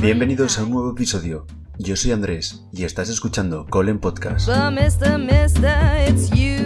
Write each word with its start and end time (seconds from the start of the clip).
Bienvenidos 0.00 0.58
a 0.58 0.64
un 0.64 0.70
nuevo 0.70 0.90
episodio. 0.92 1.46
Yo 1.78 1.96
soy 1.96 2.12
Andrés 2.12 2.64
y 2.72 2.84
estás 2.84 3.08
escuchando 3.08 3.66
Colin 3.68 3.98
Podcast. 3.98 4.46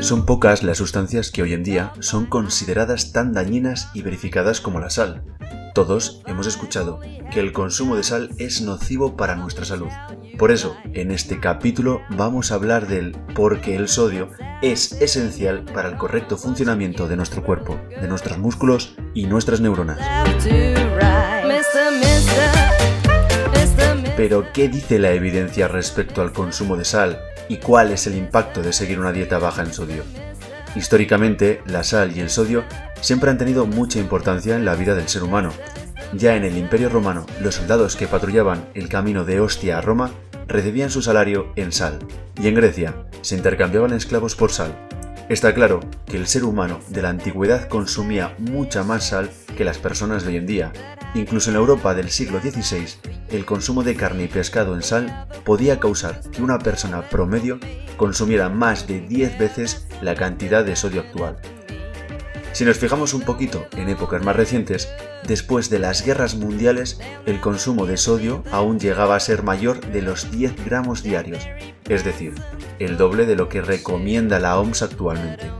Son 0.02 0.26
pocas 0.26 0.62
las 0.62 0.78
sustancias 0.78 1.30
que 1.30 1.42
hoy 1.42 1.54
en 1.54 1.64
día 1.64 1.92
son 2.00 2.26
consideradas 2.26 3.12
tan 3.12 3.32
dañinas 3.32 3.90
y 3.94 4.02
verificadas 4.02 4.60
como 4.60 4.80
la 4.80 4.90
sal. 4.90 5.24
Todos 5.74 6.22
hemos 6.26 6.46
escuchado 6.46 7.00
que 7.30 7.40
el 7.40 7.52
consumo 7.52 7.96
de 7.96 8.02
sal 8.02 8.30
es 8.38 8.60
nocivo 8.60 9.16
para 9.16 9.36
nuestra 9.36 9.64
salud. 9.64 9.88
Por 10.38 10.50
eso, 10.50 10.76
en 10.94 11.10
este 11.10 11.40
capítulo 11.40 12.00
vamos 12.10 12.50
a 12.50 12.56
hablar 12.56 12.86
del 12.86 13.12
por 13.34 13.60
qué 13.60 13.76
el 13.76 13.88
sodio 13.88 14.30
es 14.62 14.92
esencial 14.92 15.64
para 15.64 15.88
el 15.88 15.96
correcto 15.96 16.36
funcionamiento 16.36 17.08
de 17.08 17.16
nuestro 17.16 17.42
cuerpo, 17.44 17.78
de 18.00 18.08
nuestros 18.08 18.38
músculos 18.38 18.96
y 19.14 19.26
nuestras 19.26 19.60
neuronas. 19.60 19.98
Pero, 24.16 24.52
¿qué 24.52 24.68
dice 24.68 24.98
la 24.98 25.12
evidencia 25.12 25.68
respecto 25.68 26.22
al 26.22 26.32
consumo 26.32 26.76
de 26.76 26.84
sal 26.84 27.20
y 27.48 27.58
cuál 27.58 27.92
es 27.92 28.06
el 28.06 28.16
impacto 28.16 28.62
de 28.62 28.72
seguir 28.72 28.98
una 28.98 29.12
dieta 29.12 29.38
baja 29.38 29.62
en 29.62 29.72
sodio? 29.72 30.02
Históricamente, 30.74 31.62
la 31.66 31.82
sal 31.82 32.16
y 32.16 32.20
el 32.20 32.28
sodio 32.28 32.64
siempre 33.00 33.30
han 33.30 33.38
tenido 33.38 33.66
mucha 33.66 33.98
importancia 33.98 34.56
en 34.56 34.64
la 34.64 34.74
vida 34.74 34.94
del 34.94 35.08
ser 35.08 35.22
humano. 35.22 35.52
Ya 36.14 36.36
en 36.36 36.44
el 36.44 36.56
Imperio 36.56 36.88
Romano, 36.88 37.26
los 37.40 37.56
soldados 37.56 37.96
que 37.96 38.06
patrullaban 38.06 38.68
el 38.74 38.88
camino 38.88 39.24
de 39.24 39.40
Ostia 39.40 39.78
a 39.78 39.80
Roma 39.80 40.10
recibían 40.46 40.90
su 40.90 41.02
salario 41.02 41.52
en 41.56 41.72
sal, 41.72 41.98
y 42.40 42.48
en 42.48 42.54
Grecia 42.54 42.94
se 43.20 43.36
intercambiaban 43.36 43.92
esclavos 43.92 44.34
por 44.34 44.50
sal. 44.50 44.74
Está 45.28 45.52
claro 45.52 45.80
que 46.06 46.16
el 46.16 46.26
ser 46.26 46.44
humano 46.44 46.80
de 46.88 47.02
la 47.02 47.10
antigüedad 47.10 47.68
consumía 47.68 48.34
mucha 48.38 48.82
más 48.82 49.08
sal 49.08 49.30
que 49.58 49.64
las 49.64 49.76
personas 49.76 50.22
de 50.22 50.30
hoy 50.30 50.36
en 50.36 50.46
día. 50.46 50.72
Incluso 51.14 51.50
en 51.50 51.54
la 51.54 51.60
Europa 51.60 51.94
del 51.94 52.08
siglo 52.08 52.40
XVI, 52.40 52.86
el 53.30 53.44
consumo 53.44 53.82
de 53.82 53.94
carne 53.94 54.24
y 54.24 54.28
pescado 54.28 54.74
en 54.74 54.82
sal 54.82 55.26
podía 55.44 55.78
causar 55.80 56.22
que 56.30 56.42
una 56.42 56.58
persona 56.58 57.02
promedio 57.02 57.58
consumiera 57.98 58.48
más 58.48 58.86
de 58.86 59.00
10 59.00 59.38
veces 59.38 59.86
la 60.00 60.14
cantidad 60.14 60.64
de 60.64 60.76
sodio 60.76 61.02
actual. 61.02 61.36
Si 62.52 62.64
nos 62.64 62.78
fijamos 62.78 63.14
un 63.14 63.22
poquito 63.22 63.66
en 63.76 63.88
épocas 63.88 64.24
más 64.24 64.34
recientes, 64.34 64.88
después 65.26 65.70
de 65.70 65.78
las 65.78 66.04
guerras 66.04 66.34
mundiales, 66.34 66.98
el 67.26 67.40
consumo 67.40 67.86
de 67.86 67.96
sodio 67.96 68.42
aún 68.50 68.80
llegaba 68.80 69.16
a 69.16 69.20
ser 69.20 69.42
mayor 69.42 69.80
de 69.80 70.02
los 70.02 70.30
10 70.30 70.64
gramos 70.64 71.02
diarios, 71.02 71.46
es 71.88 72.04
decir, 72.04 72.34
el 72.78 72.96
doble 72.96 73.26
de 73.26 73.36
lo 73.36 73.48
que 73.48 73.60
recomienda 73.60 74.40
la 74.40 74.58
OMS 74.58 74.82
actualmente. 74.82 75.50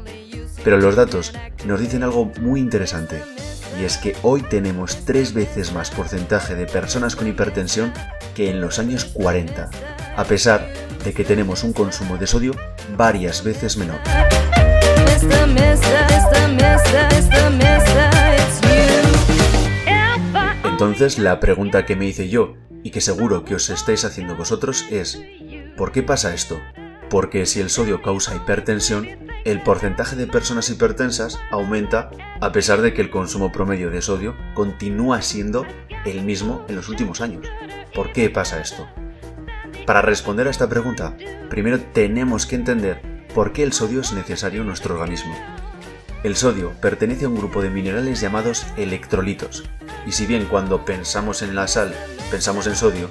Pero 0.64 0.78
los 0.78 0.96
datos 0.96 1.32
nos 1.66 1.78
dicen 1.78 2.02
algo 2.02 2.32
muy 2.40 2.60
interesante, 2.60 3.22
y 3.80 3.84
es 3.84 3.96
que 3.96 4.16
hoy 4.22 4.42
tenemos 4.42 5.04
tres 5.04 5.34
veces 5.34 5.72
más 5.72 5.90
porcentaje 5.90 6.56
de 6.56 6.66
personas 6.66 7.14
con 7.14 7.28
hipertensión 7.28 7.92
que 8.34 8.50
en 8.50 8.60
los 8.60 8.78
años 8.78 9.04
40, 9.04 9.70
a 10.16 10.24
pesar 10.24 10.68
de 11.04 11.12
que 11.12 11.24
tenemos 11.24 11.62
un 11.62 11.72
consumo 11.72 12.16
de 12.16 12.26
sodio 12.26 12.54
varias 12.96 13.44
veces 13.44 13.76
menor. 13.76 14.00
Entonces 20.64 21.18
la 21.18 21.40
pregunta 21.40 21.84
que 21.84 21.96
me 21.96 22.06
hice 22.06 22.28
yo 22.28 22.54
y 22.84 22.90
que 22.90 23.00
seguro 23.00 23.44
que 23.44 23.56
os 23.56 23.68
estáis 23.68 24.04
haciendo 24.04 24.36
vosotros 24.36 24.86
es, 24.90 25.20
¿por 25.76 25.90
qué 25.90 26.04
pasa 26.04 26.32
esto? 26.32 26.60
Porque 27.10 27.46
si 27.46 27.60
el 27.60 27.68
sodio 27.68 28.00
causa 28.00 28.36
hipertensión, 28.36 29.08
el 29.44 29.60
porcentaje 29.62 30.14
de 30.14 30.26
personas 30.26 30.70
hipertensas 30.70 31.40
aumenta 31.50 32.10
a 32.40 32.52
pesar 32.52 32.80
de 32.80 32.94
que 32.94 33.00
el 33.00 33.10
consumo 33.10 33.50
promedio 33.50 33.90
de 33.90 34.02
sodio 34.02 34.36
continúa 34.54 35.20
siendo 35.22 35.66
el 36.04 36.22
mismo 36.22 36.64
en 36.68 36.76
los 36.76 36.88
últimos 36.88 37.20
años. 37.20 37.46
¿Por 37.94 38.12
qué 38.12 38.30
pasa 38.30 38.60
esto? 38.60 38.86
Para 39.84 40.02
responder 40.02 40.46
a 40.46 40.50
esta 40.50 40.68
pregunta, 40.68 41.16
primero 41.50 41.80
tenemos 41.92 42.46
que 42.46 42.56
entender 42.56 43.00
por 43.34 43.52
qué 43.52 43.62
el 43.62 43.72
sodio 43.72 44.00
es 44.00 44.12
necesario 44.12 44.62
en 44.62 44.66
nuestro 44.66 44.94
organismo. 44.94 45.34
El 46.22 46.36
sodio 46.36 46.72
pertenece 46.80 47.26
a 47.26 47.28
un 47.28 47.36
grupo 47.36 47.62
de 47.62 47.70
minerales 47.70 48.20
llamados 48.20 48.66
electrolitos, 48.76 49.64
y 50.06 50.12
si 50.12 50.26
bien 50.26 50.46
cuando 50.46 50.84
pensamos 50.84 51.42
en 51.42 51.54
la 51.54 51.68
sal 51.68 51.94
pensamos 52.30 52.66
en 52.66 52.74
sodio, 52.74 53.08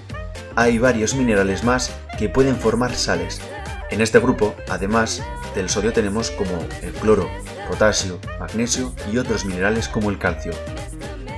hay 0.55 0.77
varios 0.77 1.15
minerales 1.15 1.63
más 1.63 1.95
que 2.17 2.29
pueden 2.29 2.57
formar 2.57 2.95
sales. 2.95 3.39
En 3.91 4.01
este 4.01 4.19
grupo, 4.19 4.55
además 4.69 5.23
del 5.55 5.69
sodio 5.69 5.93
tenemos 5.93 6.31
como 6.31 6.59
el 6.81 6.91
cloro, 6.93 7.29
potasio, 7.69 8.19
magnesio 8.39 8.93
y 9.11 9.17
otros 9.17 9.45
minerales 9.45 9.87
como 9.87 10.09
el 10.09 10.17
calcio. 10.17 10.51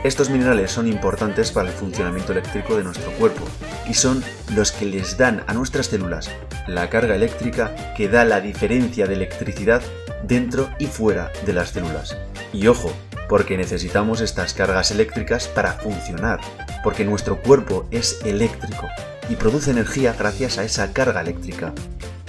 Estos 0.03 0.29
minerales 0.29 0.71
son 0.71 0.87
importantes 0.87 1.51
para 1.51 1.69
el 1.69 1.75
funcionamiento 1.75 2.31
eléctrico 2.31 2.77
de 2.77 2.83
nuestro 2.83 3.11
cuerpo 3.11 3.45
y 3.89 3.95
son 3.95 4.23
los 4.55 4.71
que 4.71 4.85
les 4.85 5.17
dan 5.17 5.43
a 5.47 5.53
nuestras 5.53 5.87
células 5.87 6.29
la 6.67 6.89
carga 6.89 7.15
eléctrica 7.15 7.93
que 7.97 8.07
da 8.07 8.23
la 8.23 8.39
diferencia 8.39 9.07
de 9.07 9.15
electricidad 9.15 9.81
dentro 10.23 10.69
y 10.79 10.85
fuera 10.85 11.31
de 11.45 11.53
las 11.53 11.71
células. 11.71 12.15
Y 12.53 12.67
ojo, 12.67 12.93
porque 13.27 13.57
necesitamos 13.57 14.21
estas 14.21 14.53
cargas 14.53 14.91
eléctricas 14.91 15.47
para 15.47 15.73
funcionar, 15.73 16.39
porque 16.83 17.05
nuestro 17.05 17.41
cuerpo 17.41 17.87
es 17.91 18.21
eléctrico 18.25 18.87
y 19.29 19.35
produce 19.35 19.71
energía 19.71 20.15
gracias 20.17 20.57
a 20.57 20.63
esa 20.63 20.93
carga 20.93 21.21
eléctrica. 21.21 21.73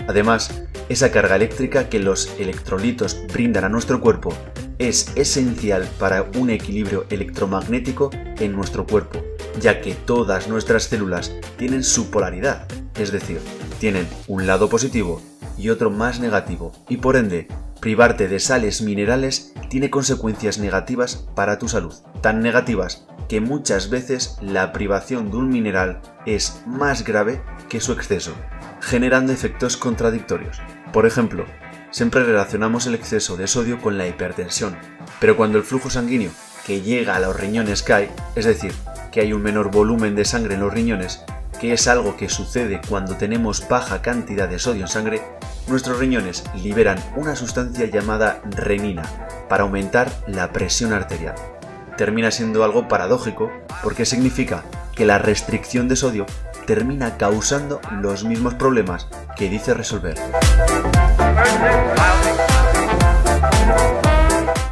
Además, 0.08 0.62
esa 0.88 1.10
carga 1.10 1.36
eléctrica 1.36 1.88
que 1.88 1.98
los 1.98 2.30
electrolitos 2.38 3.18
brindan 3.32 3.64
a 3.64 3.68
nuestro 3.68 4.00
cuerpo 4.00 4.34
es 4.78 5.12
esencial 5.14 5.86
para 5.98 6.22
un 6.36 6.50
equilibrio 6.50 7.04
electromagnético 7.10 8.10
en 8.38 8.52
nuestro 8.52 8.86
cuerpo, 8.86 9.22
ya 9.58 9.80
que 9.80 9.94
todas 9.94 10.48
nuestras 10.48 10.84
células 10.84 11.32
tienen 11.56 11.82
su 11.82 12.10
polaridad, 12.10 12.66
es 12.96 13.10
decir, 13.10 13.40
tienen 13.78 14.06
un 14.28 14.46
lado 14.46 14.68
positivo 14.68 15.22
y 15.56 15.70
otro 15.70 15.90
más 15.90 16.20
negativo, 16.20 16.72
y 16.88 16.98
por 16.98 17.16
ende, 17.16 17.48
privarte 17.80 18.28
de 18.28 18.40
sales 18.40 18.82
minerales 18.82 19.54
tiene 19.68 19.90
consecuencias 19.90 20.58
negativas 20.58 21.26
para 21.34 21.58
tu 21.58 21.68
salud, 21.68 21.94
tan 22.20 22.40
negativas 22.40 23.06
que 23.28 23.40
muchas 23.40 23.90
veces 23.90 24.36
la 24.42 24.72
privación 24.72 25.30
de 25.30 25.36
un 25.36 25.48
mineral 25.48 26.00
es 26.26 26.62
más 26.66 27.04
grave 27.04 27.40
que 27.68 27.80
su 27.80 27.92
exceso, 27.92 28.32
generando 28.80 29.32
efectos 29.32 29.76
contradictorios. 29.76 30.60
Por 30.92 31.06
ejemplo, 31.06 31.46
siempre 31.90 32.24
relacionamos 32.24 32.86
el 32.86 32.94
exceso 32.94 33.36
de 33.36 33.46
sodio 33.46 33.80
con 33.80 33.96
la 33.96 34.08
hipertensión, 34.08 34.76
pero 35.20 35.36
cuando 35.36 35.58
el 35.58 35.64
flujo 35.64 35.90
sanguíneo 35.90 36.32
que 36.66 36.82
llega 36.82 37.16
a 37.16 37.20
los 37.20 37.38
riñones 37.38 37.82
cae, 37.82 38.10
es 38.34 38.44
decir, 38.44 38.72
que 39.10 39.20
hay 39.20 39.32
un 39.32 39.42
menor 39.42 39.70
volumen 39.70 40.14
de 40.14 40.24
sangre 40.24 40.54
en 40.54 40.60
los 40.60 40.72
riñones, 40.72 41.24
que 41.60 41.72
es 41.72 41.88
algo 41.88 42.16
que 42.16 42.28
sucede 42.28 42.80
cuando 42.88 43.16
tenemos 43.16 43.68
baja 43.68 44.02
cantidad 44.02 44.48
de 44.48 44.58
sodio 44.58 44.82
en 44.82 44.88
sangre, 44.88 45.22
nuestros 45.68 45.98
riñones 45.98 46.44
liberan 46.54 46.98
una 47.16 47.36
sustancia 47.36 47.86
llamada 47.86 48.40
renina 48.44 49.02
para 49.48 49.64
aumentar 49.64 50.10
la 50.26 50.52
presión 50.52 50.92
arterial. 50.92 51.34
Termina 51.96 52.30
siendo 52.30 52.64
algo 52.64 52.88
paradójico 52.88 53.50
porque 53.82 54.06
significa 54.06 54.64
que 54.94 55.04
la 55.04 55.18
restricción 55.18 55.88
de 55.88 55.96
sodio 55.96 56.26
termina 56.66 57.16
causando 57.16 57.80
los 58.00 58.24
mismos 58.24 58.54
problemas 58.54 59.08
que 59.36 59.48
dice 59.50 59.74
resolver. 59.74 60.16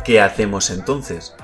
¿Qué 0.05 0.21
hacemos 0.21 0.71
entonces? 0.71 1.35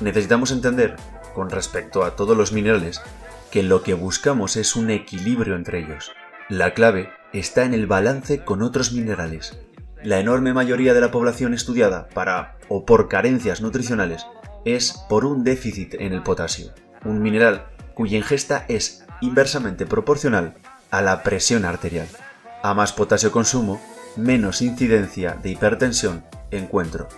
Necesitamos 0.00 0.50
entender, 0.50 0.96
con 1.32 1.50
respecto 1.50 2.04
a 2.04 2.16
todos 2.16 2.36
los 2.36 2.52
minerales, 2.52 3.02
que 3.50 3.62
lo 3.62 3.82
que 3.82 3.94
buscamos 3.94 4.56
es 4.56 4.76
un 4.76 4.90
equilibrio 4.90 5.56
entre 5.56 5.80
ellos. 5.80 6.10
La 6.48 6.74
clave 6.74 7.10
está 7.32 7.64
en 7.64 7.74
el 7.74 7.86
balance 7.86 8.44
con 8.44 8.62
otros 8.62 8.92
minerales. 8.92 9.58
La 10.02 10.18
enorme 10.18 10.52
mayoría 10.52 10.94
de 10.94 11.00
la 11.00 11.10
población 11.10 11.54
estudiada 11.54 12.08
para 12.08 12.56
o 12.68 12.84
por 12.84 13.08
carencias 13.08 13.60
nutricionales 13.60 14.26
es 14.64 14.92
por 15.08 15.24
un 15.24 15.44
déficit 15.44 15.94
en 15.94 16.12
el 16.12 16.22
potasio, 16.22 16.72
un 17.04 17.22
mineral 17.22 17.66
cuya 17.94 18.16
ingesta 18.18 18.64
es 18.68 19.04
inversamente 19.20 19.86
proporcional 19.86 20.54
a 20.90 21.02
la 21.02 21.22
presión 21.22 21.64
arterial. 21.64 22.08
A 22.62 22.74
más 22.74 22.92
potasio 22.92 23.32
consumo, 23.32 23.80
menos 24.16 24.62
incidencia 24.62 25.38
de 25.42 25.50
hipertensión 25.50 26.24
encuentro. 26.50 27.08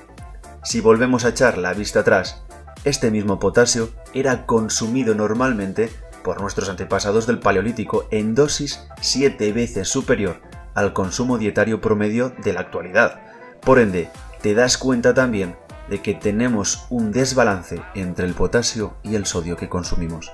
Si 0.62 0.81
volvemos 0.81 1.25
a 1.25 1.31
echar 1.31 1.59
la 1.59 1.75
vista 1.75 2.00
atrás, 2.00 2.44
este 2.85 3.11
mismo 3.11 3.39
potasio 3.39 3.91
era 4.13 4.47
consumido 4.47 5.15
normalmente 5.15 5.91
por 6.23 6.41
nuestros 6.41 6.69
antepasados 6.69 7.27
del 7.27 7.39
Paleolítico 7.39 8.07
en 8.11 8.35
dosis 8.35 8.87
7 9.01 9.53
veces 9.53 9.89
superior 9.89 10.41
al 10.75 10.93
consumo 10.93 11.39
dietario 11.39 11.81
promedio 11.81 12.33
de 12.43 12.53
la 12.53 12.61
actualidad. 12.61 13.21
Por 13.61 13.79
ende, 13.79 14.11
te 14.43 14.55
das 14.55 14.77
cuenta 14.77 15.15
también 15.15 15.57
de 15.89 16.01
que 16.01 16.15
tenemos 16.15 16.87
un 16.91 17.13
desbalance 17.13 17.81
entre 17.95 18.27
el 18.27 18.35
potasio 18.35 18.97
y 19.03 19.15
el 19.15 19.27
sodio 19.27 19.57
que 19.57 19.69
consumimos. 19.69 20.33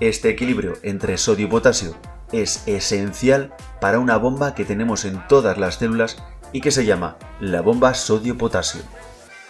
Este 0.00 0.28
equilibrio 0.28 0.74
entre 0.82 1.18
sodio 1.18 1.46
y 1.46 1.50
potasio 1.50 1.94
es 2.32 2.62
esencial 2.66 3.54
para 3.80 3.98
una 3.98 4.16
bomba 4.16 4.54
que 4.54 4.64
tenemos 4.64 5.04
en 5.04 5.26
todas 5.28 5.58
las 5.58 5.76
células 5.76 6.16
y 6.52 6.60
que 6.60 6.70
se 6.70 6.84
llama 6.84 7.16
la 7.40 7.60
bomba 7.60 7.94
sodio-potasio. 7.94 8.82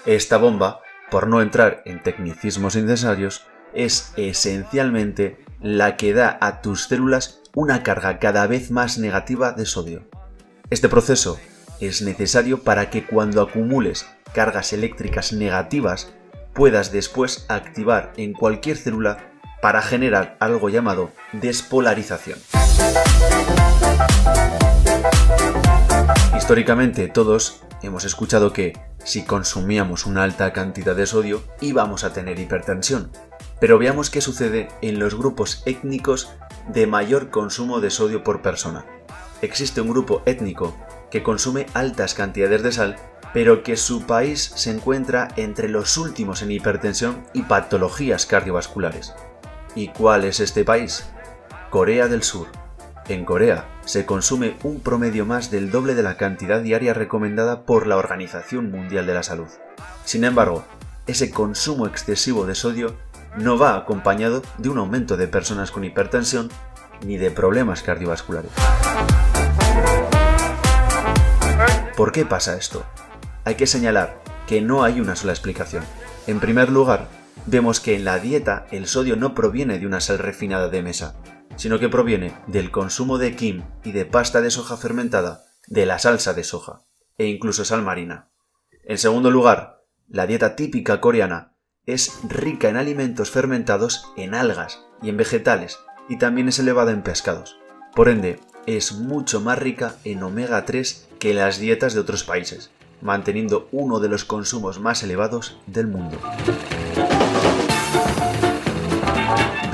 Esta 0.06 0.36
bomba 0.36 0.80
por 1.14 1.28
no 1.28 1.40
entrar 1.40 1.80
en 1.84 2.02
tecnicismos 2.02 2.74
innecesarios, 2.74 3.46
es 3.72 4.12
esencialmente 4.16 5.38
la 5.60 5.96
que 5.96 6.12
da 6.12 6.36
a 6.40 6.60
tus 6.60 6.88
células 6.88 7.40
una 7.54 7.84
carga 7.84 8.18
cada 8.18 8.48
vez 8.48 8.72
más 8.72 8.98
negativa 8.98 9.52
de 9.52 9.64
sodio. 9.64 10.02
Este 10.70 10.88
proceso 10.88 11.38
es 11.78 12.02
necesario 12.02 12.64
para 12.64 12.90
que 12.90 13.06
cuando 13.06 13.42
acumules 13.42 14.06
cargas 14.34 14.72
eléctricas 14.72 15.32
negativas 15.32 16.12
puedas 16.52 16.90
después 16.90 17.46
activar 17.48 18.12
en 18.16 18.32
cualquier 18.32 18.76
célula 18.76 19.30
para 19.62 19.82
generar 19.82 20.36
algo 20.40 20.68
llamado 20.68 21.12
despolarización. 21.30 22.40
Históricamente 26.36 27.06
todos 27.06 27.62
hemos 27.82 28.04
escuchado 28.04 28.52
que 28.52 28.72
si 29.04 29.22
consumíamos 29.22 30.06
una 30.06 30.22
alta 30.22 30.52
cantidad 30.52 30.96
de 30.96 31.06
sodio 31.06 31.42
íbamos 31.60 32.04
a 32.04 32.12
tener 32.12 32.38
hipertensión, 32.38 33.10
pero 33.60 33.78
veamos 33.78 34.10
qué 34.10 34.20
sucede 34.20 34.68
en 34.82 34.98
los 34.98 35.14
grupos 35.14 35.62
étnicos 35.66 36.30
de 36.68 36.86
mayor 36.86 37.30
consumo 37.30 37.80
de 37.80 37.90
sodio 37.90 38.24
por 38.24 38.42
persona. 38.42 38.84
Existe 39.42 39.80
un 39.80 39.90
grupo 39.90 40.22
étnico 40.26 40.76
que 41.10 41.22
consume 41.22 41.66
altas 41.74 42.14
cantidades 42.14 42.62
de 42.62 42.72
sal, 42.72 42.96
pero 43.32 43.62
que 43.62 43.76
su 43.76 44.06
país 44.06 44.52
se 44.54 44.70
encuentra 44.70 45.28
entre 45.36 45.68
los 45.68 45.96
últimos 45.96 46.42
en 46.42 46.50
hipertensión 46.50 47.24
y 47.32 47.42
patologías 47.42 48.26
cardiovasculares. 48.26 49.12
¿Y 49.74 49.88
cuál 49.88 50.24
es 50.24 50.40
este 50.40 50.64
país? 50.64 51.04
Corea 51.70 52.08
del 52.08 52.22
Sur. 52.22 52.63
En 53.06 53.26
Corea 53.26 53.66
se 53.84 54.06
consume 54.06 54.56
un 54.62 54.80
promedio 54.80 55.26
más 55.26 55.50
del 55.50 55.70
doble 55.70 55.94
de 55.94 56.02
la 56.02 56.16
cantidad 56.16 56.62
diaria 56.62 56.94
recomendada 56.94 57.66
por 57.66 57.86
la 57.86 57.98
Organización 57.98 58.70
Mundial 58.70 59.06
de 59.06 59.12
la 59.12 59.22
Salud. 59.22 59.48
Sin 60.06 60.24
embargo, 60.24 60.64
ese 61.06 61.30
consumo 61.30 61.86
excesivo 61.86 62.46
de 62.46 62.54
sodio 62.54 62.96
no 63.36 63.58
va 63.58 63.76
acompañado 63.76 64.40
de 64.56 64.70
un 64.70 64.78
aumento 64.78 65.18
de 65.18 65.28
personas 65.28 65.70
con 65.70 65.84
hipertensión 65.84 66.48
ni 67.04 67.18
de 67.18 67.30
problemas 67.30 67.82
cardiovasculares. 67.82 68.50
¿Por 71.94 72.10
qué 72.10 72.24
pasa 72.24 72.56
esto? 72.56 72.86
Hay 73.44 73.56
que 73.56 73.66
señalar 73.66 74.18
que 74.46 74.62
no 74.62 74.82
hay 74.82 75.00
una 75.00 75.14
sola 75.14 75.34
explicación. 75.34 75.84
En 76.26 76.40
primer 76.40 76.70
lugar, 76.70 77.08
vemos 77.46 77.80
que 77.80 77.94
en 77.94 78.04
la 78.04 78.18
dieta 78.18 78.66
el 78.70 78.86
sodio 78.86 79.16
no 79.16 79.34
proviene 79.34 79.78
de 79.78 79.86
una 79.86 80.00
sal 80.00 80.18
refinada 80.18 80.68
de 80.68 80.82
mesa, 80.82 81.16
sino 81.56 81.78
que 81.78 81.88
proviene 81.88 82.34
del 82.46 82.70
consumo 82.70 83.18
de 83.18 83.36
kim 83.36 83.62
y 83.84 83.92
de 83.92 84.04
pasta 84.04 84.40
de 84.40 84.50
soja 84.50 84.76
fermentada, 84.76 85.44
de 85.66 85.86
la 85.86 85.98
salsa 85.98 86.34
de 86.34 86.44
soja, 86.44 86.82
e 87.18 87.26
incluso 87.26 87.64
sal 87.64 87.82
marina. 87.82 88.30
En 88.84 88.98
segundo 88.98 89.30
lugar, 89.30 89.84
la 90.08 90.26
dieta 90.26 90.56
típica 90.56 91.00
coreana 91.00 91.54
es 91.86 92.20
rica 92.28 92.68
en 92.68 92.76
alimentos 92.76 93.30
fermentados 93.30 94.06
en 94.16 94.34
algas 94.34 94.80
y 95.02 95.10
en 95.10 95.16
vegetales, 95.16 95.78
y 96.08 96.18
también 96.18 96.48
es 96.48 96.58
elevada 96.58 96.92
en 96.92 97.02
pescados. 97.02 97.56
Por 97.94 98.08
ende, 98.08 98.40
es 98.66 98.92
mucho 98.92 99.40
más 99.40 99.58
rica 99.58 99.96
en 100.04 100.22
omega 100.22 100.64
3 100.64 101.08
que 101.18 101.34
las 101.34 101.58
dietas 101.58 101.94
de 101.94 102.00
otros 102.00 102.24
países, 102.24 102.70
manteniendo 103.00 103.68
uno 103.72 104.00
de 104.00 104.08
los 104.08 104.24
consumos 104.24 104.80
más 104.80 105.02
elevados 105.02 105.58
del 105.66 105.86
mundo. 105.86 106.18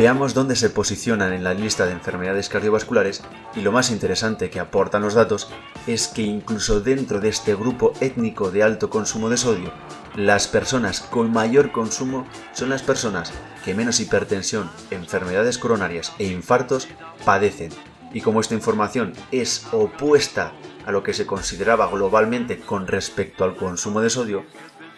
Veamos 0.01 0.33
dónde 0.33 0.57
se 0.57 0.71
posicionan 0.71 1.35
en 1.35 1.45
la 1.45 1.53
lista 1.53 1.85
de 1.85 1.93
enfermedades 1.93 2.49
cardiovasculares 2.49 3.23
y 3.55 3.61
lo 3.61 3.71
más 3.71 3.91
interesante 3.91 4.49
que 4.49 4.59
aportan 4.59 5.03
los 5.03 5.13
datos 5.13 5.51
es 5.87 6.09
que 6.09 6.23
incluso 6.23 6.81
dentro 6.81 7.21
de 7.21 7.29
este 7.29 7.55
grupo 7.55 7.93
étnico 8.01 8.51
de 8.51 8.63
alto 8.63 8.89
consumo 8.89 9.29
de 9.29 9.37
sodio, 9.37 9.71
las 10.17 10.49
personas 10.49 11.03
con 11.03 11.31
mayor 11.31 11.71
consumo 11.71 12.27
son 12.55 12.71
las 12.71 12.83
personas 12.83 13.31
que 13.63 13.75
menos 13.75 14.01
hipertensión, 14.01 14.71
enfermedades 14.91 15.59
coronarias 15.59 16.15
e 16.19 16.29
infartos 16.29 16.89
padecen. 17.27 17.71
Y 18.15 18.23
como 18.23 18.41
esta 18.41 18.55
información 18.55 19.13
es 19.33 19.67
opuesta 19.71 20.53
a 20.87 20.93
lo 20.93 21.03
que 21.03 21.13
se 21.13 21.27
consideraba 21.27 21.89
globalmente 21.89 22.59
con 22.59 22.87
respecto 22.87 23.45
al 23.45 23.55
consumo 23.55 24.01
de 24.01 24.09
sodio, 24.09 24.47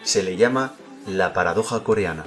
se 0.01 0.23
le 0.23 0.37
llama 0.37 0.75
la 1.05 1.33
paradoja 1.33 1.83
coreana. 1.83 2.23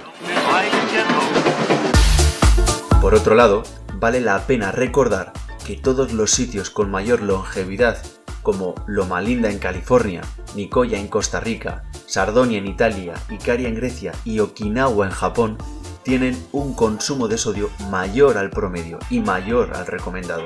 Por 3.01 3.13
otro 3.13 3.35
lado, 3.35 3.63
vale 3.99 4.19
la 4.19 4.47
pena 4.47 4.71
recordar 4.71 5.31
que 5.65 5.75
todos 5.75 6.13
los 6.13 6.31
sitios 6.31 6.71
con 6.71 6.89
mayor 6.89 7.21
longevidad, 7.21 7.97
como 8.41 8.73
Loma 8.87 9.21
Linda 9.21 9.51
en 9.51 9.59
California, 9.59 10.21
Nicoya 10.55 10.97
en 10.97 11.07
Costa 11.07 11.39
Rica, 11.39 11.83
Sardonia 12.07 12.57
en 12.57 12.65
Italia, 12.65 13.13
Icaria 13.29 13.69
en 13.69 13.75
Grecia 13.75 14.13
y 14.25 14.39
Okinawa 14.39 15.05
en 15.05 15.11
Japón, 15.11 15.57
tienen 16.03 16.41
un 16.51 16.73
consumo 16.73 17.27
de 17.27 17.37
sodio 17.37 17.69
mayor 17.91 18.37
al 18.37 18.49
promedio 18.49 18.97
y 19.11 19.19
mayor 19.19 19.75
al 19.75 19.85
recomendado. 19.85 20.45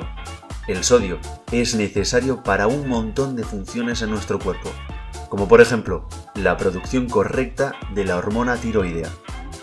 El 0.68 0.83
sodio 0.83 1.19
es 1.51 1.75
necesario 1.75 2.44
para 2.44 2.68
un 2.68 2.88
montón 2.88 3.36
de 3.36 3.44
funciones 3.44 4.01
en 4.01 4.09
nuestro 4.09 4.39
cuerpo, 4.39 4.69
como 5.30 5.48
por 5.48 5.62
ejemplo 5.62 6.07
la 6.36 6.57
producción 6.57 7.07
correcta 7.07 7.75
de 7.95 8.03
la 8.06 8.18
hormona 8.18 8.57
tiroidea. 8.57 9.09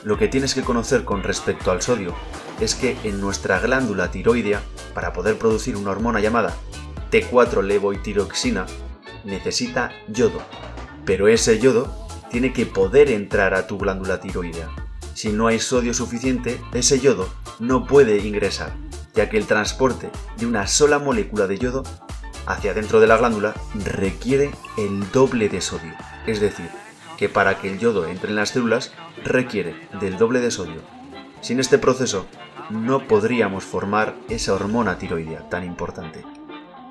Lo 0.04 0.16
que 0.16 0.28
tienes 0.28 0.54
que 0.54 0.62
conocer 0.62 1.04
con 1.04 1.22
respecto 1.22 1.70
al 1.70 1.82
sodio 1.82 2.14
es 2.60 2.74
que 2.74 2.96
en 3.04 3.20
nuestra 3.20 3.60
glándula 3.60 4.10
tiroidea, 4.10 4.62
para 4.94 5.12
poder 5.12 5.38
producir 5.38 5.76
una 5.76 5.90
hormona 5.90 6.20
llamada 6.20 6.56
T4-levotiroxina, 7.10 8.66
necesita 9.24 9.92
yodo. 10.08 10.42
Pero 11.04 11.28
ese 11.28 11.58
yodo 11.58 12.08
tiene 12.30 12.52
que 12.52 12.66
poder 12.66 13.10
entrar 13.10 13.54
a 13.54 13.66
tu 13.66 13.78
glándula 13.78 14.20
tiroidea. 14.20 14.68
Si 15.14 15.30
no 15.30 15.46
hay 15.46 15.58
sodio 15.58 15.94
suficiente, 15.94 16.60
ese 16.74 17.00
yodo 17.00 17.28
no 17.58 17.86
puede 17.86 18.18
ingresar, 18.18 18.72
ya 19.14 19.28
que 19.28 19.38
el 19.38 19.46
transporte 19.46 20.10
de 20.36 20.46
una 20.46 20.66
sola 20.66 20.98
molécula 20.98 21.46
de 21.46 21.58
yodo 21.58 21.82
hacia 22.46 22.74
dentro 22.74 23.00
de 23.00 23.06
la 23.06 23.16
glándula 23.16 23.54
requiere 23.74 24.50
el 24.76 25.10
doble 25.10 25.48
de 25.48 25.60
sodio. 25.60 25.94
Es 26.26 26.40
decir, 26.40 26.68
que 27.16 27.28
para 27.28 27.58
que 27.58 27.70
el 27.70 27.78
yodo 27.78 28.06
entre 28.06 28.30
en 28.30 28.36
las 28.36 28.50
células 28.50 28.92
requiere 29.24 29.74
del 30.00 30.18
doble 30.18 30.40
de 30.40 30.50
sodio. 30.50 30.97
Sin 31.40 31.60
este 31.60 31.78
proceso, 31.78 32.26
no 32.70 33.06
podríamos 33.06 33.64
formar 33.64 34.16
esa 34.28 34.54
hormona 34.54 34.98
tiroidea 34.98 35.48
tan 35.48 35.64
importante. 35.64 36.24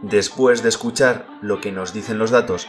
Después 0.01 0.63
de 0.63 0.69
escuchar 0.69 1.27
lo 1.41 1.59
que 1.59 1.71
nos 1.71 1.93
dicen 1.93 2.17
los 2.17 2.31
datos, 2.31 2.67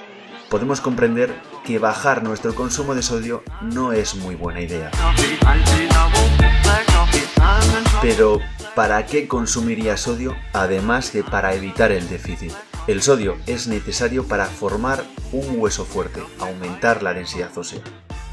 podemos 0.50 0.80
comprender 0.80 1.34
que 1.64 1.78
bajar 1.78 2.22
nuestro 2.22 2.54
consumo 2.54 2.94
de 2.94 3.02
sodio 3.02 3.42
no 3.62 3.92
es 3.92 4.16
muy 4.16 4.34
buena 4.34 4.60
idea. 4.60 4.90
Pero, 8.02 8.40
¿para 8.74 9.06
qué 9.06 9.28
consumiría 9.28 9.96
sodio 9.96 10.34
además 10.52 11.12
de 11.12 11.22
para 11.22 11.54
evitar 11.54 11.92
el 11.92 12.08
déficit? 12.08 12.52
El 12.86 13.02
sodio 13.02 13.36
es 13.46 13.68
necesario 13.68 14.26
para 14.26 14.46
formar 14.46 15.04
un 15.30 15.60
hueso 15.60 15.84
fuerte, 15.84 16.22
aumentar 16.40 17.02
la 17.02 17.14
densidad 17.14 17.56
ósea. 17.56 17.82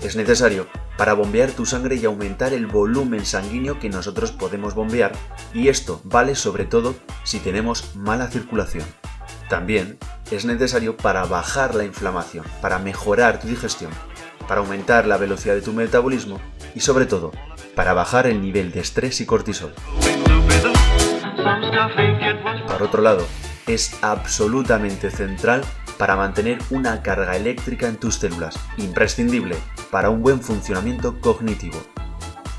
Es 0.01 0.15
necesario 0.15 0.67
para 0.97 1.13
bombear 1.13 1.51
tu 1.51 1.65
sangre 1.65 1.95
y 1.95 2.05
aumentar 2.05 2.53
el 2.53 2.67
volumen 2.67 3.25
sanguíneo 3.25 3.79
que 3.79 3.89
nosotros 3.89 4.31
podemos 4.31 4.73
bombear, 4.75 5.11
y 5.53 5.67
esto 5.67 6.01
vale 6.03 6.35
sobre 6.35 6.65
todo 6.65 6.95
si 7.23 7.39
tenemos 7.39 7.95
mala 7.95 8.27
circulación. 8.27 8.85
También 9.49 9.97
es 10.31 10.45
necesario 10.45 10.97
para 10.97 11.25
bajar 11.25 11.75
la 11.75 11.83
inflamación, 11.83 12.45
para 12.61 12.79
mejorar 12.79 13.39
tu 13.39 13.47
digestión, 13.47 13.91
para 14.47 14.61
aumentar 14.61 15.05
la 15.05 15.17
velocidad 15.17 15.55
de 15.55 15.61
tu 15.61 15.73
metabolismo 15.73 16.39
y 16.73 16.79
sobre 16.79 17.05
todo 17.05 17.31
para 17.75 17.93
bajar 17.93 18.25
el 18.25 18.41
nivel 18.41 18.71
de 18.71 18.79
estrés 18.79 19.19
y 19.21 19.25
cortisol. 19.25 19.73
Por 22.67 22.83
otro 22.83 23.01
lado, 23.01 23.27
es 23.67 23.97
absolutamente 24.01 25.11
central 25.11 25.63
para 25.97 26.15
mantener 26.15 26.59
una 26.69 27.01
carga 27.01 27.35
eléctrica 27.35 27.87
en 27.87 27.97
tus 27.97 28.15
células, 28.15 28.57
imprescindible 28.77 29.55
para 29.91 30.09
un 30.09 30.21
buen 30.21 30.41
funcionamiento 30.41 31.19
cognitivo. 31.21 31.77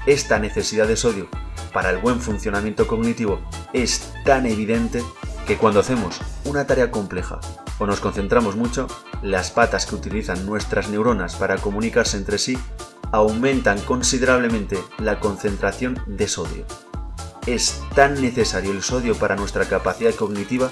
Esta 0.07 0.38
necesidad 0.38 0.87
de 0.87 0.97
sodio 0.97 1.28
para 1.73 1.90
el 1.90 1.99
buen 1.99 2.21
funcionamiento 2.21 2.87
cognitivo 2.87 3.40
es 3.73 4.12
tan 4.25 4.47
evidente 4.47 5.02
que 5.47 5.57
cuando 5.57 5.81
hacemos 5.81 6.21
una 6.45 6.66
tarea 6.66 6.90
compleja 6.90 7.40
o 7.78 7.87
nos 7.87 8.00
concentramos 8.00 8.57
mucho, 8.57 8.87
las 9.23 9.50
patas 9.50 9.87
que 9.87 9.95
utilizan 9.95 10.47
nuestras 10.47 10.88
neuronas 10.88 11.37
para 11.37 11.57
comunicarse 11.59 12.16
entre 12.16 12.38
sí 12.38 12.59
aumentan 13.12 13.81
considerablemente 13.81 14.78
la 14.99 15.21
concentración 15.21 16.00
de 16.07 16.26
sodio. 16.28 16.64
Es 17.47 17.83
tan 17.95 18.21
necesario 18.21 18.73
el 18.73 18.83
sodio 18.83 19.14
para 19.14 19.37
nuestra 19.37 19.66
capacidad 19.66 20.14
cognitiva 20.14 20.71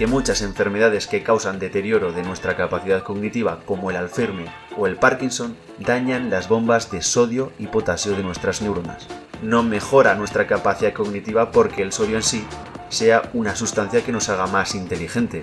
que 0.00 0.06
muchas 0.06 0.40
enfermedades 0.40 1.06
que 1.06 1.22
causan 1.22 1.58
deterioro 1.58 2.10
de 2.10 2.22
nuestra 2.22 2.56
capacidad 2.56 3.02
cognitiva, 3.02 3.60
como 3.66 3.90
el 3.90 3.96
Alzheimer 3.96 4.48
o 4.78 4.86
el 4.86 4.96
Parkinson, 4.96 5.54
dañan 5.78 6.30
las 6.30 6.48
bombas 6.48 6.90
de 6.90 7.02
sodio 7.02 7.52
y 7.58 7.66
potasio 7.66 8.16
de 8.16 8.22
nuestras 8.22 8.62
neuronas. 8.62 9.06
No 9.42 9.62
mejora 9.62 10.14
nuestra 10.14 10.46
capacidad 10.46 10.94
cognitiva 10.94 11.50
porque 11.50 11.82
el 11.82 11.92
sodio 11.92 12.16
en 12.16 12.22
sí 12.22 12.46
sea 12.88 13.28
una 13.34 13.54
sustancia 13.54 14.02
que 14.02 14.10
nos 14.10 14.30
haga 14.30 14.46
más 14.46 14.74
inteligente, 14.74 15.42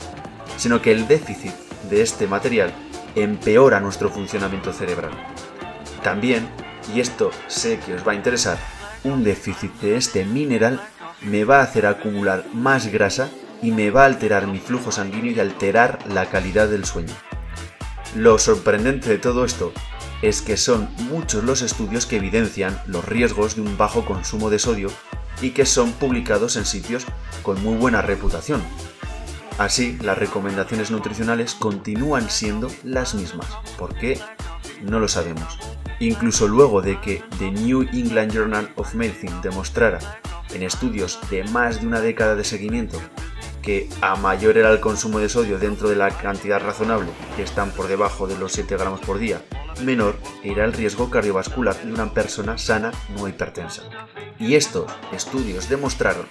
sino 0.58 0.82
que 0.82 0.92
el 0.92 1.08
déficit 1.08 1.54
de 1.92 2.02
este 2.02 2.26
material 2.26 2.74
empeora 3.14 3.80
nuestro 3.80 4.10
funcionamiento 4.10 4.74
cerebral. 4.74 5.12
También 6.02 6.50
y 6.96 7.00
esto 7.00 7.30
sé 7.46 7.78
que 7.78 7.94
os 7.94 8.08
va 8.08 8.14
a 8.14 8.16
interesar, 8.16 8.58
un 9.04 9.24
déficit 9.24 9.72
de 9.82 9.98
este 9.98 10.26
mineral 10.26 10.82
me 11.22 11.44
va 11.44 11.60
a 11.60 11.64
hacer 11.64 11.86
acumular 11.86 12.44
más 12.56 12.88
grasa 12.88 13.30
y 13.62 13.72
me 13.72 13.90
va 13.90 14.04
a 14.04 14.06
alterar 14.06 14.48
mi 14.48 14.60
flujo 14.60 14.92
sanguíneo 14.92 15.32
y 15.32 15.40
alterar 15.40 16.00
la 16.12 16.30
calidad 16.30 16.68
del 16.68 16.86
sueño. 16.86 17.14
Lo 18.16 18.40
sorprendente 18.40 19.10
de 19.10 19.18
todo 19.18 19.46
esto 19.46 19.74
es 20.22 20.42
que 20.42 20.58
son 20.58 20.90
muchos 21.10 21.44
los 21.44 21.62
estudios 21.62 22.06
que 22.06 22.18
evidencian 22.18 22.80
los 22.88 23.06
riesgos 23.06 23.56
de 23.56 23.62
un 23.62 23.78
bajo 23.78 24.06
consumo 24.06 24.50
de 24.50 24.60
sodio 24.60 24.90
y 25.42 25.52
que 25.52 25.66
son 25.66 25.92
publicados 25.92 26.56
en 26.56 26.66
sitios 26.66 27.06
con 27.44 27.62
muy 27.64 27.76
buena 27.76 28.02
reputación. 28.02 28.62
Así, 29.58 29.98
las 30.02 30.18
recomendaciones 30.18 30.92
nutricionales 30.92 31.56
continúan 31.56 32.30
siendo 32.30 32.72
las 32.84 33.16
mismas. 33.16 33.48
¿Por 33.78 33.96
qué? 33.96 34.20
No 34.84 35.00
lo 35.00 35.08
sabemos. 35.08 35.58
Incluso 36.00 36.48
luego 36.48 36.82
de 36.82 37.02
que 37.02 37.24
The 37.40 37.52
New 37.52 37.88
England 37.92 38.32
Journal 38.32 38.72
of 38.76 38.94
Medicine 38.94 39.34
demostrara 39.42 40.00
en 40.54 40.62
estudios 40.62 41.20
de 41.30 41.44
más 41.46 41.82
de 41.82 41.88
una 41.88 42.02
década 42.02 42.36
de 42.36 42.44
seguimiento 42.44 43.00
que 43.68 43.90
a 44.00 44.16
mayor 44.16 44.58
era 44.58 44.72
el 44.72 44.80
consumo 44.80 45.20
de 45.20 45.28
sodio 45.28 45.60
dentro 45.60 45.90
de 45.90 45.98
la 45.98 46.10
cantidad 46.10 46.62
razonable, 46.62 47.10
que 47.36 47.44
están 47.44 47.72
por 47.72 47.90
debajo 47.90 48.26
de 48.26 48.38
los 48.38 48.54
7 48.54 48.78
gramos 48.78 49.02
por 49.02 49.20
día, 49.20 49.42
menor 49.84 50.16
era 50.42 50.64
el 50.64 50.72
riesgo 50.72 51.10
cardiovascular 51.10 51.76
de 51.84 51.92
una 51.92 52.14
persona 52.14 52.58
sana 52.58 52.94
no 53.18 53.28
hipertensa. 53.28 53.84
Y 54.40 54.56
estos 54.56 54.90
estudios 55.12 55.68
demostraron 55.68 56.28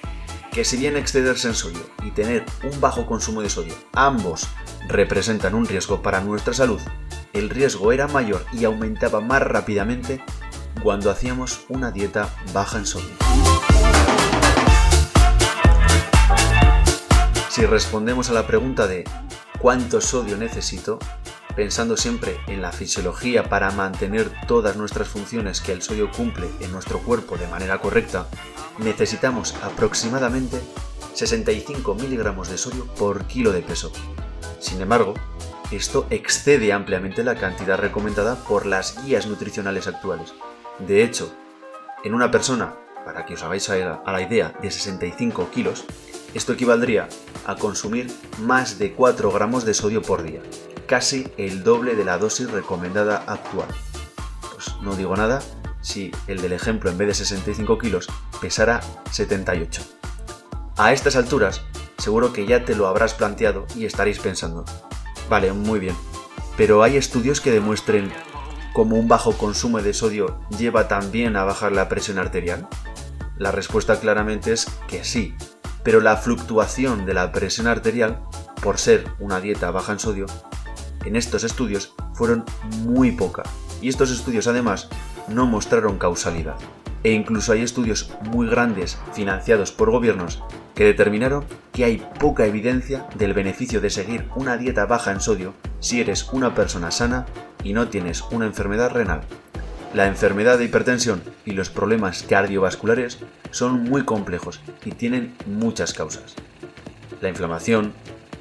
que 0.51 0.65
si 0.65 0.79
bien 0.79 0.97
excederse 0.97 1.49
en 1.49 1.55
sodio 1.55 1.83
y 2.03 2.11
tener 2.13 2.43
un 2.65 2.81
bajo 2.81 3.05
consumo 3.05 3.43
de 3.43 3.51
sodio 3.51 3.75
ambos 3.93 4.49
representan 4.89 5.55
un 5.55 5.67
riesgo 5.67 6.01
para 6.01 6.23
nuestra 6.23 6.55
salud, 6.55 6.81
el 7.35 7.51
riesgo 7.51 7.93
era 7.93 8.09
mayor 8.09 8.47
y 8.55 8.65
aumentaba 8.65 9.21
más 9.21 9.43
rápidamente 9.43 10.23
cuando 10.83 11.11
hacíamos 11.11 11.67
una 11.69 11.91
dieta 11.91 12.31
baja 12.55 12.79
en 12.79 12.87
sodio. 12.87 13.56
Si 17.57 17.65
respondemos 17.65 18.29
a 18.29 18.35
la 18.35 18.47
pregunta 18.47 18.87
de 18.87 19.05
¿cuánto 19.59 20.03
sodio 20.03 20.37
necesito? 20.37 20.99
pensando 21.55 21.97
siempre 21.97 22.37
en 22.49 22.61
la 22.61 22.71
fisiología 22.71 23.45
para 23.45 23.71
mantener 23.71 24.31
todas 24.47 24.77
nuestras 24.77 25.09
funciones 25.09 25.63
que 25.63 25.73
el 25.73 25.81
sodio 25.81 26.11
cumple 26.11 26.51
en 26.61 26.71
nuestro 26.71 26.99
cuerpo 26.99 27.39
de 27.39 27.49
manera 27.49 27.81
correcta, 27.81 28.27
necesitamos 28.77 29.55
aproximadamente 29.63 30.61
65 31.15 31.95
miligramos 31.95 32.51
de 32.51 32.59
sodio 32.59 32.85
por 32.89 33.25
kilo 33.25 33.53
de 33.53 33.63
peso. 33.63 33.91
Sin 34.59 34.83
embargo, 34.83 35.15
esto 35.71 36.07
excede 36.11 36.75
ampliamente 36.75 37.25
la 37.25 37.37
cantidad 37.37 37.79
recomendada 37.79 38.35
por 38.35 38.67
las 38.67 39.03
guías 39.03 39.27
nutricionales 39.27 39.87
actuales. 39.87 40.35
De 40.79 41.03
hecho, 41.03 41.35
en 42.05 42.13
una 42.13 42.31
persona, 42.31 42.75
para 43.07 43.25
que 43.25 43.33
os 43.33 43.43
hagáis 43.43 43.71
a 43.71 44.03
la 44.13 44.21
idea, 44.21 44.53
de 44.61 44.71
65 44.71 45.49
kilos, 45.55 45.87
esto 46.37 46.53
equivaldría 46.53 47.09
a 47.47 47.57
consumir 47.57 48.13
más 48.41 48.79
de 48.79 48.93
4 48.93 49.31
gramos 49.33 49.65
de 49.65 49.73
sodio 49.73 50.03
por 50.03 50.23
día, 50.23 50.43
casi 50.87 51.29
el 51.39 51.65
doble 51.65 51.95
de 51.95 52.05
la 52.05 52.19
dosis 52.19 52.51
recomendada 52.51 53.25
actual. 53.27 53.69
Pues 54.53 54.75
no 54.83 54.95
digo 54.97 55.17
nada 55.17 55.41
si 55.81 56.11
el 56.27 56.43
del 56.43 56.53
ejemplo 56.53 56.91
en 56.91 56.99
vez 56.99 57.09
de 57.09 57.15
65 57.15 57.79
kilos 57.79 58.09
pesara 58.41 58.83
78. 59.11 59.83
A 60.77 60.93
estas 60.93 61.17
alturas, 61.17 61.63
seguro 61.97 62.35
que 62.35 62.47
ya 62.47 62.67
te 62.67 62.75
lo 62.75 62.87
habrás 62.87 63.15
planteado 63.15 63.67
y 63.75 63.87
estaréis 63.87 64.19
pensando, 64.19 64.67
vale, 65.31 65.55
muy 65.55 65.79
bien, 65.81 65.97
pero 66.59 66.83
¿hay 66.83 66.99
estudios 66.99 67.41
que 67.41 67.51
demuestren 67.51 68.13
cómo 68.75 68.97
un 68.97 69.09
bajo 69.09 69.33
consumo 69.39 69.81
de 69.81 69.95
sodio 69.95 70.39
lleva 70.59 70.87
también 70.87 71.35
a 71.37 71.45
bajar 71.45 71.73
la 71.73 71.89
presión 71.89 72.19
arterial? 72.19 72.69
La 73.39 73.53
respuesta 73.53 74.01
claramente 74.01 74.53
es 74.53 74.67
que 74.89 75.05
sí, 75.05 75.35
pero 75.87 76.01
la 76.01 76.17
fluctuación 76.17 77.07
de 77.07 77.15
la 77.15 77.31
presión 77.31 77.69
arterial, 77.69 78.19
por 78.61 78.77
ser 78.77 79.05
una 79.21 79.41
dieta 79.41 79.71
baja 79.71 79.93
en 79.93 80.01
sodio, 80.01 80.27
en 81.05 81.15
estos 81.15 81.45
estudios 81.45 81.95
fueron 82.13 82.45
muy 82.81 83.13
poca. 83.13 83.45
Y 83.81 83.89
estos 83.89 84.11
estudios 84.11 84.49
además 84.49 84.89
no 85.29 85.47
mostraron 85.47 85.97
causalidad. 85.97 86.57
E 87.05 87.13
incluso 87.13 87.53
hay 87.53 87.63
estudios 87.63 88.11
muy 88.33 88.49
grandes 88.49 88.99
financiados 89.13 89.71
por 89.71 89.93
gobiernos 89.93 90.43
que 90.75 90.83
determinaron 90.83 91.45
que 91.73 91.85
hay 91.85 92.05
poca 92.19 92.47
evidencia 92.47 93.07
del 93.15 93.33
beneficio 93.33 93.81
de 93.81 93.91
seguir 93.91 94.29
una 94.35 94.57
dieta 94.57 94.87
baja 94.87 95.13
en 95.13 95.21
sodio 95.21 95.55
si 95.79 96.01
eres 96.01 96.25
una 96.33 96.53
persona 96.53 96.91
sana 96.91 97.27
y 97.63 97.75
no 97.75 97.87
tienes 97.87 98.23
una 98.33 98.47
enfermedad 98.47 98.91
renal. 98.91 99.21
La 99.95 100.07
enfermedad 100.07 100.59
de 100.59 100.65
hipertensión 100.65 101.23
y 101.45 101.53
los 101.53 101.71
problemas 101.71 102.23
cardiovasculares 102.23 103.19
son 103.51 103.85
muy 103.85 104.05
complejos 104.05 104.61
y 104.85 104.93
tienen 104.93 105.35
muchas 105.47 105.95
causas. 105.95 106.35
La 107.21 107.29
inflamación, 107.29 107.95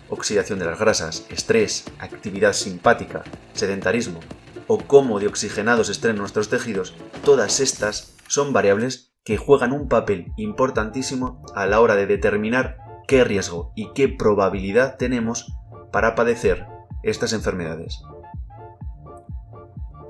oxidación 0.09 0.59
de 0.59 0.65
las 0.65 0.79
grasas, 0.79 1.25
estrés, 1.29 1.85
actividad 1.99 2.53
simpática, 2.53 3.23
sedentarismo 3.53 4.19
o 4.67 4.79
cómo 4.79 5.19
de 5.19 5.27
oxigenados 5.27 5.89
estén 5.89 6.17
nuestros 6.17 6.49
tejidos, 6.49 6.95
todas 7.23 7.59
estas 7.59 8.15
son 8.27 8.51
variables 8.51 9.13
que 9.23 9.37
juegan 9.37 9.71
un 9.71 9.87
papel 9.87 10.33
importantísimo 10.37 11.41
a 11.55 11.65
la 11.65 11.79
hora 11.79 11.95
de 11.95 12.07
determinar 12.07 12.77
qué 13.07 13.23
riesgo 13.23 13.71
y 13.75 13.91
qué 13.93 14.09
probabilidad 14.09 14.97
tenemos 14.97 15.53
para 15.91 16.15
padecer 16.15 16.65
estas 17.03 17.33
enfermedades. 17.33 18.01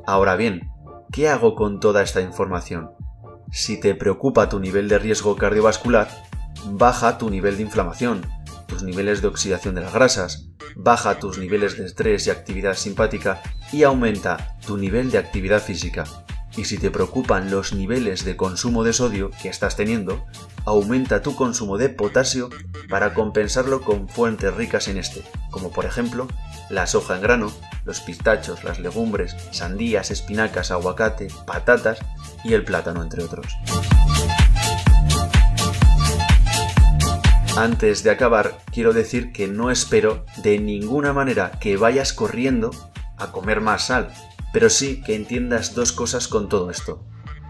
Ahora 0.07 0.35
bien, 0.35 0.69
¿Qué 1.11 1.29
hago 1.29 1.55
con 1.55 1.79
toda 1.79 2.01
esta 2.01 2.21
información? 2.21 2.91
Si 3.51 3.79
te 3.79 3.95
preocupa 3.95 4.49
tu 4.49 4.59
nivel 4.59 4.89
de 4.89 4.99
riesgo 4.99 5.35
cardiovascular, 5.35 6.09
baja 6.71 7.17
tu 7.17 7.29
nivel 7.29 7.57
de 7.57 7.63
inflamación, 7.63 8.25
tus 8.67 8.83
niveles 8.83 9.21
de 9.21 9.27
oxidación 9.27 9.75
de 9.75 9.81
las 9.81 9.93
grasas, 9.93 10.49
baja 10.75 11.19
tus 11.19 11.37
niveles 11.37 11.77
de 11.77 11.85
estrés 11.85 12.27
y 12.27 12.31
actividad 12.31 12.75
simpática 12.75 13.41
y 13.71 13.83
aumenta 13.83 14.57
tu 14.65 14.77
nivel 14.77 15.11
de 15.11 15.19
actividad 15.19 15.61
física. 15.61 16.03
Y 16.57 16.65
si 16.65 16.77
te 16.77 16.89
preocupan 16.89 17.51
los 17.51 17.73
niveles 17.73 18.23
de 18.23 18.37
consumo 18.37 18.83
de 18.83 18.93
sodio 18.93 19.31
que 19.41 19.49
estás 19.49 19.75
teniendo, 19.75 20.25
aumenta 20.63 21.21
tu 21.21 21.35
consumo 21.35 21.77
de 21.77 21.89
potasio 21.89 22.49
para 22.89 23.13
compensarlo 23.13 23.81
con 23.81 24.07
fuentes 24.07 24.53
ricas 24.53 24.87
en 24.87 24.97
este, 24.97 25.21
como 25.51 25.71
por 25.71 25.85
ejemplo 25.85 26.27
la 26.69 26.87
soja 26.87 27.15
en 27.15 27.21
grano, 27.21 27.51
los 27.83 27.99
pistachos, 27.99 28.63
las 28.63 28.79
legumbres, 28.79 29.35
sandías, 29.51 30.11
espinacas, 30.11 30.71
aguacate, 30.71 31.27
patatas 31.45 31.99
y 32.43 32.53
el 32.53 32.63
plátano, 32.63 33.03
entre 33.03 33.23
otros. 33.23 33.47
Antes 37.57 38.03
de 38.03 38.11
acabar, 38.11 38.57
quiero 38.73 38.91
decir 38.91 39.31
que 39.31 39.47
no 39.47 39.71
espero 39.71 40.25
de 40.37 40.59
ninguna 40.59 41.13
manera 41.13 41.51
que 41.59 41.77
vayas 41.77 42.11
corriendo 42.11 42.71
a 43.17 43.31
comer 43.31 43.61
más 43.61 43.85
sal, 43.85 44.11
pero 44.55 44.69
sí 44.69 45.01
que 45.01 45.15
entiendas 45.15 45.75
dos 45.75 45.91
cosas 45.91 46.29
con 46.29 46.47
todo 46.47 46.71
esto. 46.71 47.05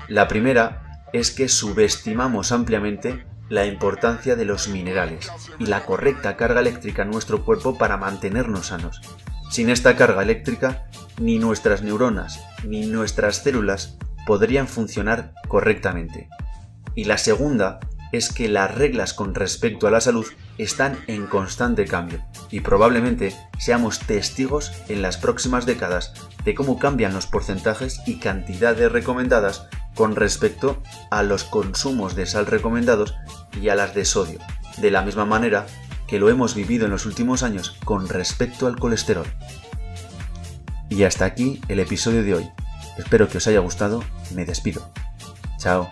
La 0.08 0.28
primera 0.28 1.04
es 1.14 1.30
que 1.30 1.50
subestimamos 1.50 2.52
ampliamente 2.52 3.28
la 3.48 3.68
importancia 3.68 4.36
de 4.36 4.44
los 4.44 4.70
minerales 4.70 5.32
y 5.60 5.68
la 5.68 5.86
correcta 5.86 6.36
carga 6.36 6.62
eléctrica 6.62 7.04
en 7.04 7.12
nuestro 7.12 7.46
cuerpo 7.46 7.78
para 7.78 7.98
mantenernos 7.98 8.66
sanos. 8.66 9.02
Sin 9.52 9.70
esta 9.70 9.96
carga 9.96 10.24
eléctrica, 10.24 10.90
ni 11.20 11.38
nuestras 11.38 11.84
neuronas 11.84 12.44
ni 12.64 12.88
nuestras 12.88 13.44
células 13.44 14.00
podrían 14.26 14.68
funcionar 14.68 15.36
correctamente. 15.48 16.28
Y 16.96 17.04
la 17.04 17.20
segunda 17.20 17.82
es 18.14 18.34
que 18.34 18.50
las 18.50 18.74
reglas 18.74 19.14
con 19.14 19.36
respecto 19.36 19.86
a 19.86 19.92
la 19.92 20.02
salud 20.02 20.26
están 20.58 20.98
en 21.08 21.28
constante 21.28 21.86
cambio 21.86 22.24
y 22.50 22.62
probablemente 22.62 23.36
seamos 23.58 24.00
testigos 24.00 24.72
en 24.88 25.02
las 25.02 25.18
próximas 25.18 25.66
décadas 25.66 26.14
de 26.44 26.56
cómo 26.56 26.80
cambian 26.80 27.14
los 27.14 27.28
porcentajes 27.28 28.02
y 28.06 28.20
cantidades 28.20 28.92
recomendadas 28.92 29.68
con 29.96 30.16
respecto 30.16 30.82
a 31.10 31.24
los 31.24 31.44
consumos 31.44 32.16
de 32.16 32.26
sal 32.26 32.46
recomendados 32.46 33.16
y 33.60 33.70
a 33.70 33.76
las 33.76 33.96
de 33.96 34.06
sodio, 34.06 34.40
de 34.78 34.92
la 34.92 35.02
misma 35.02 35.26
manera 35.26 35.66
que 36.08 36.20
lo 36.20 36.30
hemos 36.30 36.56
vivido 36.56 36.86
en 36.86 36.92
los 36.92 37.06
últimos 37.06 37.44
años 37.44 37.78
con 37.84 38.08
respecto 38.08 38.68
al 38.68 38.78
colesterol. 38.78 39.26
Y 40.90 41.04
hasta 41.04 41.26
aquí 41.26 41.62
el 41.68 41.80
episodio 41.80 42.24
de 42.24 42.36
hoy. 42.36 42.50
Espero 42.98 43.28
que 43.28 43.40
os 43.40 43.48
haya 43.48 43.60
gustado. 43.60 44.04
Me 44.34 44.46
despido. 44.46 44.90
Chao. 45.58 45.90